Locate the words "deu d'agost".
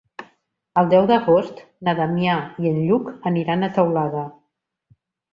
0.93-1.59